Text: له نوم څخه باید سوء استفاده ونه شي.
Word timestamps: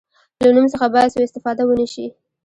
له 0.43 0.49
نوم 0.55 0.67
څخه 0.73 0.85
باید 0.93 1.11
سوء 1.13 1.23
استفاده 1.25 1.63
ونه 1.65 1.85
شي. 1.93 2.05